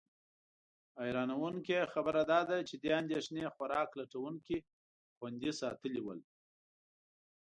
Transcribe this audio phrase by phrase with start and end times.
[0.99, 4.57] حیرانونکې خبره دا ده چې دې اندېښنې خوراک لټونکي
[5.17, 6.19] خوندي ساتلي ول.